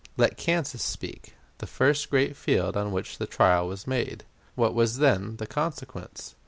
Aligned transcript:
Let 0.17 0.35
Kansas 0.35 0.81
speak 0.83 1.35
the 1.59 1.67
first 1.67 2.09
great 2.09 2.35
field 2.35 2.75
on 2.75 2.91
which 2.91 3.19
the 3.19 3.27
trial 3.27 3.67
was 3.67 3.85
made. 3.85 4.23
What 4.55 4.73
was 4.73 4.97
then 4.97 5.35
the 5.35 5.45
consequence? 5.45 6.33